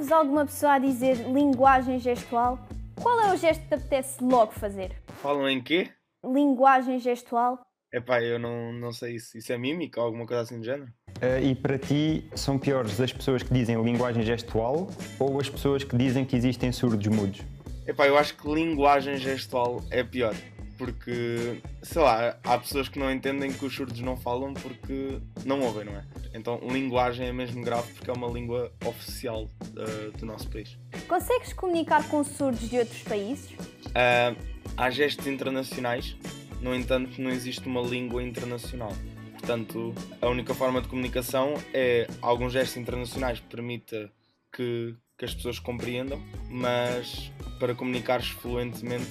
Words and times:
ouves 0.00 0.10
alguma 0.10 0.46
pessoa 0.46 0.74
a 0.74 0.78
dizer 0.78 1.16
linguagem 1.30 1.98
gestual, 1.98 2.58
qual 2.94 3.20
é 3.20 3.34
o 3.34 3.36
gesto 3.36 3.60
que 3.62 3.68
te 3.68 3.74
apetece 3.74 4.24
logo 4.24 4.52
fazer? 4.52 4.96
Falam 5.20 5.48
em 5.48 5.60
quê? 5.60 5.90
Linguagem 6.24 6.98
gestual? 6.98 7.60
Epá, 7.92 8.22
eu 8.22 8.38
não, 8.38 8.72
não 8.72 8.92
sei 8.92 9.16
isso. 9.16 9.36
Isso 9.36 9.52
é 9.52 9.58
mímica 9.58 10.00
ou 10.00 10.06
alguma 10.06 10.26
coisa 10.26 10.42
assim 10.42 10.58
do 10.58 10.64
género? 10.64 10.90
Uh, 11.18 11.44
e 11.44 11.54
para 11.54 11.78
ti, 11.78 12.24
são 12.34 12.58
piores 12.58 12.98
as 13.00 13.12
pessoas 13.12 13.42
que 13.42 13.52
dizem 13.52 13.82
linguagem 13.82 14.22
gestual 14.22 14.88
ou 15.18 15.38
as 15.38 15.50
pessoas 15.50 15.84
que 15.84 15.96
dizem 15.96 16.24
que 16.24 16.36
existem 16.36 16.72
surdos 16.72 17.06
mudos? 17.08 17.40
Epá, 17.86 18.06
eu 18.06 18.16
acho 18.16 18.36
que 18.36 18.48
linguagem 18.48 19.16
gestual 19.16 19.82
é 19.90 20.02
pior. 20.02 20.34
Porque, 20.80 21.60
sei 21.82 22.00
lá, 22.00 22.38
há 22.42 22.56
pessoas 22.56 22.88
que 22.88 22.98
não 22.98 23.12
entendem 23.12 23.52
que 23.52 23.62
os 23.66 23.74
surdos 23.74 24.00
não 24.00 24.16
falam 24.16 24.54
porque 24.54 25.20
não 25.44 25.60
ouvem, 25.60 25.84
não 25.84 25.92
é? 25.92 26.06
Então, 26.32 26.58
linguagem 26.72 27.26
é 27.26 27.32
mesmo 27.34 27.62
grave 27.62 27.92
porque 27.92 28.08
é 28.08 28.12
uma 28.14 28.28
língua 28.28 28.72
oficial 28.86 29.42
uh, 29.44 30.16
do 30.16 30.24
nosso 30.24 30.48
país. 30.48 30.78
Consegues 31.06 31.52
comunicar 31.52 32.08
com 32.08 32.24
surdos 32.24 32.70
de 32.70 32.78
outros 32.78 33.02
países? 33.02 33.50
Uh, 33.88 34.34
há 34.74 34.88
gestos 34.88 35.26
internacionais, 35.26 36.16
no 36.62 36.74
entanto, 36.74 37.20
não 37.20 37.28
existe 37.28 37.68
uma 37.68 37.82
língua 37.82 38.22
internacional. 38.22 38.94
Portanto, 39.32 39.94
a 40.22 40.28
única 40.28 40.54
forma 40.54 40.80
de 40.80 40.88
comunicação 40.88 41.52
é 41.74 42.06
alguns 42.22 42.54
gestos 42.54 42.78
internacionais 42.78 43.38
que 43.38 43.48
permita 43.48 44.10
que, 44.50 44.96
que 45.20 45.26
as 45.26 45.34
pessoas 45.34 45.58
compreendam, 45.58 46.18
mas 46.48 47.30
para 47.58 47.74
comunicares 47.74 48.28
fluentemente 48.28 49.06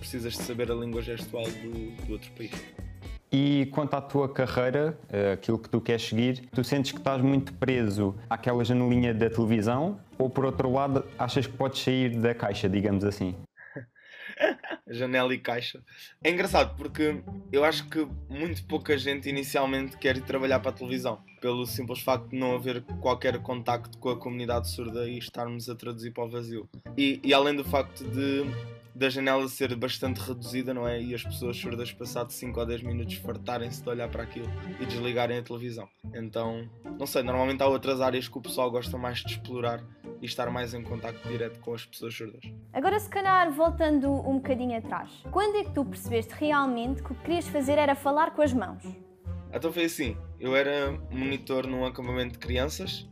precisas 0.00 0.32
de 0.32 0.42
saber 0.42 0.68
a 0.68 0.74
língua 0.74 1.00
gestual 1.00 1.44
do, 1.44 2.04
do 2.04 2.12
outro 2.12 2.28
país. 2.32 2.50
E 3.30 3.66
quanto 3.66 3.94
à 3.94 4.00
tua 4.00 4.28
carreira, 4.28 4.98
eh, 5.08 5.34
aquilo 5.34 5.56
que 5.56 5.68
tu 5.68 5.80
queres 5.80 6.02
seguir, 6.02 6.48
tu 6.52 6.64
sentes 6.64 6.90
que 6.90 6.98
estás 6.98 7.22
muito 7.22 7.52
preso 7.52 8.16
àquela 8.28 8.64
janelinha 8.64 9.14
da 9.14 9.30
televisão 9.30 10.00
ou, 10.18 10.28
por 10.28 10.44
outro 10.44 10.72
lado, 10.72 11.04
achas 11.16 11.46
que 11.46 11.52
podes 11.52 11.80
sair 11.80 12.18
da 12.18 12.34
caixa, 12.34 12.68
digamos 12.68 13.04
assim? 13.04 13.36
janela 14.88 15.34
e 15.34 15.38
caixa. 15.38 15.82
É 16.22 16.30
engraçado 16.30 16.76
porque 16.76 17.22
eu 17.50 17.64
acho 17.64 17.88
que 17.88 18.06
muito 18.28 18.64
pouca 18.66 18.96
gente 18.98 19.28
inicialmente 19.28 19.96
quer 19.96 20.16
ir 20.16 20.22
trabalhar 20.22 20.60
para 20.60 20.70
a 20.70 20.74
televisão, 20.74 21.18
pelo 21.40 21.66
simples 21.66 22.00
facto 22.00 22.28
de 22.28 22.36
não 22.36 22.54
haver 22.54 22.82
qualquer 23.00 23.38
contacto 23.40 23.98
com 23.98 24.10
a 24.10 24.18
comunidade 24.18 24.70
surda 24.70 25.08
e 25.08 25.18
estarmos 25.18 25.68
a 25.68 25.74
traduzir 25.74 26.12
para 26.12 26.24
o 26.24 26.30
vazio. 26.30 26.68
E, 26.96 27.20
e 27.22 27.32
além 27.32 27.54
do 27.54 27.64
facto 27.64 28.04
de 28.04 28.44
da 28.94 29.08
janela 29.08 29.48
ser 29.48 29.74
bastante 29.74 30.18
reduzida, 30.18 30.72
não 30.72 30.86
é? 30.86 31.02
E 31.02 31.14
as 31.14 31.22
pessoas 31.24 31.56
surdas, 31.56 31.92
passado 31.92 32.30
5 32.30 32.60
ou 32.60 32.66
10 32.66 32.82
minutos, 32.82 33.14
fartarem-se 33.16 33.82
de 33.82 33.88
olhar 33.88 34.08
para 34.08 34.22
aquilo 34.22 34.48
e 34.80 34.86
desligarem 34.86 35.38
a 35.38 35.42
televisão. 35.42 35.88
Então, 36.14 36.68
não 36.98 37.06
sei, 37.06 37.22
normalmente 37.22 37.60
há 37.62 37.66
outras 37.66 38.00
áreas 38.00 38.28
que 38.28 38.38
o 38.38 38.40
pessoal 38.40 38.70
gosta 38.70 38.96
mais 38.96 39.18
de 39.18 39.32
explorar 39.32 39.82
e 40.24 40.26
estar 40.26 40.48
mais 40.50 40.72
em 40.72 40.82
contato 40.82 41.20
direto 41.28 41.60
com 41.60 41.74
as 41.74 41.84
pessoas 41.84 42.14
surdas. 42.14 42.40
Agora, 42.72 42.98
se 42.98 43.10
calhar, 43.10 43.52
voltando 43.52 44.10
um 44.10 44.36
bocadinho 44.36 44.78
atrás, 44.78 45.10
quando 45.30 45.56
é 45.56 45.64
que 45.64 45.72
tu 45.74 45.84
percebeste 45.84 46.32
realmente 46.34 47.02
que 47.02 47.12
o 47.12 47.14
que 47.14 47.24
querias 47.24 47.46
fazer 47.46 47.76
era 47.76 47.94
falar 47.94 48.30
com 48.30 48.40
as 48.40 48.54
mãos? 48.54 48.82
Então 49.52 49.70
foi 49.70 49.84
assim, 49.84 50.16
eu 50.40 50.56
era 50.56 50.92
monitor 51.10 51.66
num 51.66 51.84
acampamento 51.84 52.32
de 52.32 52.38
crianças 52.38 53.06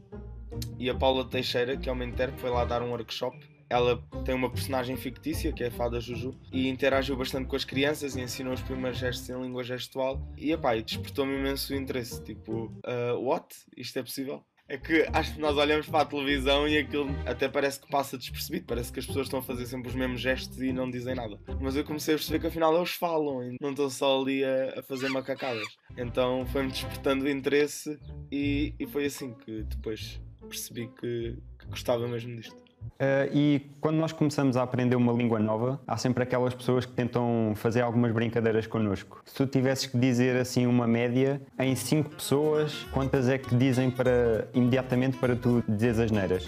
e 0.78 0.88
a 0.88 0.94
Paula 0.94 1.28
Teixeira, 1.28 1.76
que 1.76 1.86
é 1.86 1.92
uma 1.92 2.04
intérprete, 2.04 2.40
foi 2.40 2.50
lá 2.50 2.64
dar 2.64 2.82
um 2.82 2.90
workshop 2.90 3.38
ela 3.72 3.96
tem 4.22 4.34
uma 4.34 4.50
personagem 4.50 4.98
fictícia, 4.98 5.50
que 5.50 5.64
é 5.64 5.68
a 5.68 5.70
Fada 5.70 5.98
Juju, 5.98 6.38
e 6.52 6.68
interagiu 6.68 7.16
bastante 7.16 7.46
com 7.46 7.56
as 7.56 7.64
crianças 7.64 8.14
e 8.14 8.20
ensinou 8.20 8.52
os 8.52 8.60
primeiros 8.60 8.98
gestos 8.98 9.30
em 9.30 9.40
língua 9.40 9.64
gestual. 9.64 10.20
E, 10.36 10.52
epá, 10.52 10.74
despertou-me 10.76 11.38
imenso 11.38 11.74
interesse. 11.74 12.22
Tipo, 12.22 12.66
uh, 12.84 13.18
what? 13.18 13.46
Isto 13.74 13.98
é 13.98 14.02
possível? 14.02 14.44
É 14.72 14.78
que 14.78 15.06
acho 15.12 15.34
que 15.34 15.38
nós 15.38 15.54
olhamos 15.58 15.86
para 15.86 16.00
a 16.00 16.04
televisão 16.06 16.66
e 16.66 16.78
aquilo 16.78 17.06
até 17.26 17.46
parece 17.46 17.78
que 17.78 17.86
passa 17.90 18.16
despercebido, 18.16 18.64
parece 18.64 18.90
que 18.90 19.00
as 19.00 19.04
pessoas 19.04 19.26
estão 19.26 19.40
a 19.40 19.42
fazer 19.42 19.66
sempre 19.66 19.90
os 19.90 19.94
mesmos 19.94 20.18
gestos 20.18 20.62
e 20.62 20.72
não 20.72 20.90
dizem 20.90 21.14
nada. 21.14 21.38
Mas 21.60 21.76
eu 21.76 21.84
comecei 21.84 22.14
a 22.14 22.16
perceber 22.16 22.38
que 22.38 22.46
afinal 22.46 22.74
eles 22.74 22.92
falam 22.92 23.44
e 23.44 23.58
não 23.60 23.72
estão 23.72 23.90
só 23.90 24.18
ali 24.18 24.42
a, 24.42 24.80
a 24.80 24.82
fazer 24.82 25.10
macacadas. 25.10 25.68
Então 25.94 26.46
foi-me 26.46 26.70
despertando 26.70 27.28
interesse 27.28 28.00
e, 28.30 28.74
e, 28.80 28.86
foi 28.86 29.04
assim 29.04 29.34
que 29.34 29.62
depois 29.64 30.18
percebi 30.40 30.88
que, 30.98 31.36
que 31.58 31.66
gostava 31.66 32.08
mesmo 32.08 32.34
disto. 32.34 32.61
Uh, 33.00 33.34
e 33.34 33.70
quando 33.80 33.96
nós 33.96 34.12
começamos 34.12 34.56
a 34.56 34.62
aprender 34.62 34.94
uma 34.94 35.12
língua 35.12 35.40
nova, 35.40 35.80
há 35.86 35.96
sempre 35.96 36.22
aquelas 36.22 36.54
pessoas 36.54 36.86
que 36.86 36.92
tentam 36.92 37.52
fazer 37.56 37.80
algumas 37.80 38.12
brincadeiras 38.12 38.66
connosco. 38.66 39.20
Se 39.24 39.34
tu 39.34 39.46
tivesses 39.46 39.86
que 39.86 39.98
dizer 39.98 40.36
assim 40.36 40.66
uma 40.66 40.86
média, 40.86 41.42
em 41.58 41.74
5 41.74 42.10
pessoas, 42.10 42.84
quantas 42.92 43.28
é 43.28 43.38
que 43.38 43.54
dizem 43.56 43.90
para 43.90 44.48
imediatamente 44.54 45.16
para 45.16 45.34
tu 45.34 45.64
dizeres 45.66 45.98
as 45.98 46.10
neiras? 46.10 46.46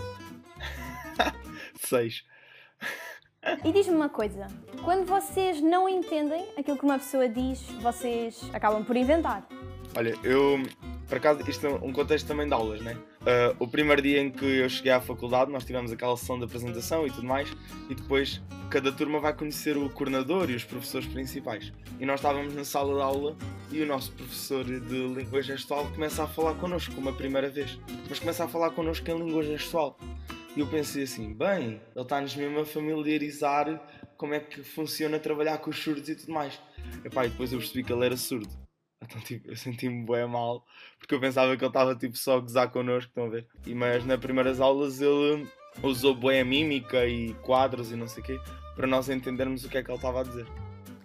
6. 1.77 2.25
E 3.65 3.73
diz-me 3.73 3.95
uma 3.95 4.09
coisa: 4.09 4.47
quando 4.83 5.07
vocês 5.07 5.61
não 5.61 5.89
entendem 5.89 6.47
aquilo 6.57 6.79
que 6.79 6.85
uma 6.85 6.99
pessoa 6.99 7.29
diz, 7.29 7.61
vocês 7.83 8.49
acabam 8.53 8.85
por 8.85 8.97
inventar. 8.97 9.47
Olha, 9.97 10.15
eu 10.23 10.63
por 11.07 11.19
acaso, 11.19 11.41
isto 11.49 11.67
é 11.67 11.71
um 11.71 11.93
contexto 11.93 12.27
também 12.27 12.47
de 12.47 12.55
aulas, 12.55 12.81
né? 12.81 12.97
Uh, 13.23 13.57
o 13.59 13.69
primeiro 13.69 14.01
dia 14.03 14.21
em 14.21 14.31
que 14.31 14.45
eu 14.45 14.69
cheguei 14.69 14.93
à 14.93 15.01
faculdade, 15.01 15.51
nós 15.51 15.65
tivemos 15.65 15.93
aquela 15.93 16.17
sessão 16.17 16.39
de 16.39 16.45
apresentação 16.45 17.07
e 17.07 17.11
tudo 17.11 17.27
mais, 17.27 17.51
e 17.89 17.95
depois 17.95 18.43
cada 18.71 18.91
turma 18.91 19.21
vai 19.21 19.35
conhecer 19.35 19.77
o 19.77 19.89
coordenador 19.91 20.51
e 20.51 20.55
os 20.55 20.65
professores 20.65 21.07
principais. 21.07 21.73
E 22.01 22.07
nós 22.07 22.21
estávamos 22.21 22.55
na 22.55 22.65
sala 22.65 22.95
de 22.95 23.03
aula 23.03 23.37
e 23.71 23.83
o 23.83 23.87
nosso 23.87 24.13
professor 24.13 24.65
de 24.65 25.07
língua 25.09 25.43
gestual 25.43 25.87
começa 25.87 26.25
a 26.25 26.27
falar 26.27 26.55
connosco 26.55 26.95
uma 26.99 27.13
primeira 27.13 27.49
vez, 27.49 27.79
mas 28.09 28.19
começa 28.19 28.45
a 28.45 28.49
falar 28.49 28.71
connosco 28.71 29.11
em 29.11 29.19
língua 29.19 29.43
gestual. 29.43 29.99
E 30.57 30.61
eu 30.61 30.67
pensei 30.67 31.03
assim, 31.03 31.33
bem, 31.33 31.81
ele 31.95 32.03
está-nos 32.03 32.37
mesmo 32.37 32.61
a 32.61 32.67
familiarizar 32.67 33.81
como 34.17 34.35
é 34.35 34.41
que 34.41 34.63
funciona 34.63 35.19
trabalhar 35.19 35.59
com 35.59 35.71
os 35.71 35.77
surdos 35.77 36.09
e 36.09 36.15
tudo 36.15 36.33
mais. 36.33 36.61
Epá, 37.05 37.27
e 37.27 37.29
depois 37.29 37.53
eu 37.53 37.59
percebi 37.59 37.83
que 37.83 37.93
ele 37.93 38.07
era 38.07 38.17
surdo. 38.17 38.64
Então, 39.05 39.21
tipo, 39.21 39.51
eu 39.51 39.57
senti-me 39.57 40.05
bem 40.07 40.27
mal, 40.27 40.65
porque 40.99 41.15
eu 41.15 41.21
pensava 41.21 41.57
que 41.57 41.63
ele 41.63 41.69
estava 41.69 41.95
tipo, 41.95 42.17
só 42.17 42.39
a 42.39 42.41
gozar 42.41 42.71
connosco, 42.71 43.09
estão 43.09 43.27
a 43.27 43.29
ver? 43.29 43.47
E, 43.67 43.75
mas 43.75 44.05
nas 44.05 44.19
primeiras 44.19 44.61
aulas 44.61 45.01
ele 45.01 45.47
usou 45.83 46.15
bem 46.15 46.41
a 46.41 46.45
mímica 46.45 47.07
e 47.07 47.35
quadros 47.35 47.93
e 47.93 47.97
não 47.97 48.09
sei 48.09 48.23
o 48.23 48.27
quê, 48.27 48.41
para 48.75 48.87
nós 48.87 49.09
entendermos 49.09 49.65
o 49.65 49.69
que 49.69 49.79
é 49.79 49.83
que 49.83 49.91
ele 49.91 49.97
estava 49.97 50.21
a 50.21 50.23
dizer. 50.23 50.47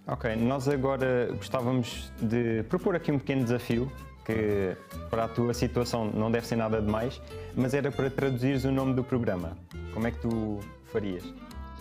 Ok, 0.07 0.35
nós 0.37 0.67
agora 0.67 1.29
gostávamos 1.33 2.11
de 2.21 2.63
propor 2.63 2.95
aqui 2.95 3.11
um 3.11 3.19
pequeno 3.19 3.43
desafio, 3.43 3.91
que 4.25 4.75
para 5.09 5.25
a 5.25 5.27
tua 5.27 5.53
situação 5.53 6.09
não 6.11 6.31
deve 6.31 6.47
ser 6.47 6.55
nada 6.55 6.81
demais, 6.81 7.21
mas 7.55 7.73
era 7.73 7.91
para 7.91 8.09
traduzires 8.09 8.63
o 8.63 8.71
nome 8.71 8.93
do 8.93 9.03
programa. 9.03 9.57
Como 9.93 10.07
é 10.07 10.11
que 10.11 10.19
tu 10.19 10.59
farias? 10.91 11.23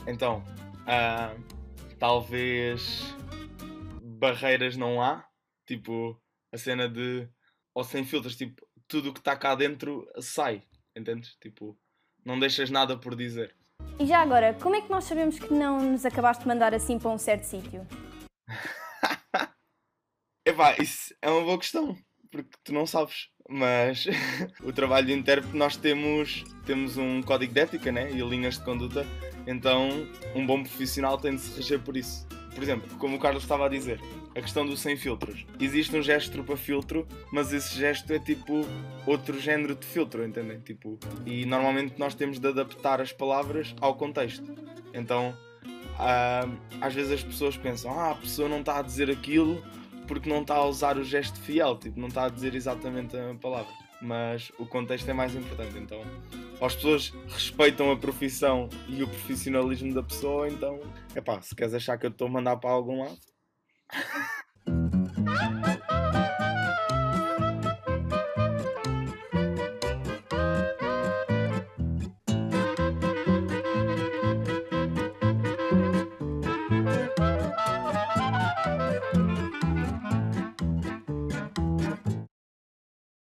Então, 0.06 0.42
uh, 0.82 1.38
talvez 1.98 3.14
barreiras 4.02 4.76
não 4.76 5.00
há, 5.00 5.24
Tipo, 5.68 6.18
a 6.50 6.56
cena 6.56 6.88
de. 6.88 7.28
Ou 7.74 7.84
sem 7.84 8.02
filtros, 8.02 8.34
tipo, 8.34 8.66
tudo 8.88 9.10
o 9.10 9.12
que 9.12 9.20
está 9.20 9.36
cá 9.36 9.54
dentro 9.54 10.10
sai, 10.18 10.62
entendes? 10.96 11.36
Tipo, 11.42 11.78
não 12.24 12.38
deixas 12.40 12.70
nada 12.70 12.96
por 12.96 13.14
dizer. 13.14 13.54
E 14.00 14.06
já 14.06 14.20
agora, 14.20 14.54
como 14.54 14.76
é 14.76 14.80
que 14.80 14.88
nós 14.88 15.04
sabemos 15.04 15.38
que 15.38 15.52
não 15.52 15.92
nos 15.92 16.06
acabaste 16.06 16.42
de 16.42 16.48
mandar 16.48 16.72
assim 16.72 16.98
para 16.98 17.10
um 17.10 17.18
certo 17.18 17.44
sítio? 17.44 17.86
Epá, 20.46 20.74
isso 20.80 21.14
é 21.20 21.28
uma 21.28 21.44
boa 21.44 21.58
questão, 21.58 21.94
porque 22.30 22.56
tu 22.64 22.72
não 22.72 22.86
sabes. 22.86 23.28
Mas 23.46 24.06
o 24.64 24.72
trabalho 24.72 25.06
de 25.06 25.12
intérprete 25.12 25.54
nós 25.54 25.76
temos, 25.76 26.44
temos 26.64 26.96
um 26.96 27.22
código 27.22 27.52
de 27.52 27.60
ética 27.60 27.92
né? 27.92 28.10
e 28.10 28.22
linhas 28.22 28.58
de 28.58 28.64
conduta, 28.64 29.06
então 29.46 29.90
um 30.34 30.46
bom 30.46 30.62
profissional 30.62 31.18
tem 31.18 31.36
de 31.36 31.42
se 31.42 31.54
reger 31.56 31.80
por 31.80 31.94
isso. 31.94 32.26
Por 32.58 32.64
exemplo, 32.64 32.98
como 32.98 33.14
o 33.14 33.20
Carlos 33.20 33.44
estava 33.44 33.66
a 33.66 33.68
dizer, 33.68 34.00
a 34.34 34.40
questão 34.40 34.66
do 34.66 34.76
sem 34.76 34.96
filtros. 34.96 35.46
Existe 35.60 35.96
um 35.96 36.02
gesto 36.02 36.42
para 36.42 36.56
filtro, 36.56 37.06
mas 37.32 37.52
esse 37.52 37.78
gesto 37.78 38.12
é 38.12 38.18
tipo 38.18 38.66
outro 39.06 39.38
género 39.38 39.76
de 39.76 39.86
filtro, 39.86 40.26
entendem? 40.26 40.58
Tipo, 40.58 40.98
e 41.24 41.46
normalmente 41.46 41.94
nós 41.98 42.16
temos 42.16 42.40
de 42.40 42.48
adaptar 42.48 43.00
as 43.00 43.12
palavras 43.12 43.76
ao 43.80 43.94
contexto. 43.94 44.52
Então, 44.92 45.38
ah, 45.96 46.48
às 46.80 46.92
vezes 46.92 47.12
as 47.12 47.22
pessoas 47.22 47.56
pensam, 47.56 47.96
ah, 47.96 48.10
a 48.10 48.14
pessoa 48.16 48.48
não 48.48 48.58
está 48.58 48.80
a 48.80 48.82
dizer 48.82 49.08
aquilo 49.08 49.62
porque 50.08 50.28
não 50.28 50.40
está 50.40 50.56
a 50.56 50.66
usar 50.66 50.96
o 50.96 51.04
gesto 51.04 51.38
fiel, 51.38 51.78
tipo, 51.78 52.00
não 52.00 52.08
está 52.08 52.24
a 52.24 52.28
dizer 52.28 52.54
exatamente 52.54 53.16
a 53.16 53.34
palavra. 53.34 53.72
Mas 54.00 54.50
o 54.58 54.66
contexto 54.66 55.08
é 55.08 55.12
mais 55.12 55.34
importante, 55.34 55.76
então 55.76 56.00
as 56.60 56.74
pessoas 56.74 57.12
respeitam 57.28 57.90
a 57.92 57.96
profissão 57.96 58.68
e 58.88 59.02
o 59.02 59.08
profissionalismo 59.08 59.92
da 59.92 60.02
pessoa, 60.02 60.48
então, 60.48 60.80
é 61.14 61.20
pá, 61.20 61.40
se 61.40 61.54
queres 61.54 61.74
achar 61.74 61.98
que 61.98 62.06
eu 62.06 62.10
estou 62.10 62.26
a 62.26 62.30
mandar 62.30 62.56
para 62.56 62.70
algum 62.70 63.02
lado, 63.02 63.18